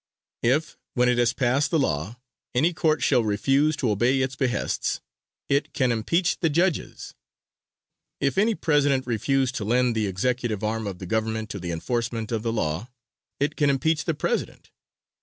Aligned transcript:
If, 0.41 0.77
when 0.95 1.09
it 1.09 1.19
has 1.19 1.31
passed 1.31 1.71
a 1.71 1.77
law, 1.77 2.19
any 2.55 2.73
Court 2.73 3.03
shall 3.03 3.23
refuse 3.23 3.75
to 3.75 3.91
obey 3.91 4.21
its 4.23 4.35
behests, 4.35 4.99
it 5.47 5.73
can 5.75 5.91
impeach 5.91 6.39
the 6.39 6.49
judges. 6.49 7.13
If 8.19 8.35
any 8.39 8.55
president 8.55 9.05
refuse 9.05 9.51
to 9.51 9.63
lend 9.63 9.93
the 9.95 10.07
executive 10.07 10.63
arm 10.63 10.87
of 10.87 10.97
the 10.97 11.05
government 11.05 11.51
to 11.51 11.59
the 11.59 11.71
enforcement 11.71 12.31
of 12.31 12.41
the 12.41 12.51
law, 12.51 12.89
it 13.39 13.55
can 13.55 13.69
impeach 13.69 14.05
the 14.05 14.15
president. 14.15 14.71